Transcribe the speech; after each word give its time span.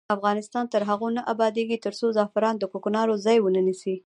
افغانستان 0.17 0.65
تر 0.73 0.81
هغو 0.89 1.07
نه 1.17 1.21
ابادیږي، 1.33 1.77
ترڅو 1.85 2.05
زعفران 2.17 2.55
د 2.57 2.63
کوکنارو 2.71 3.13
ځای 3.25 3.37
ونه 3.41 3.61
نیسي. 3.67 3.95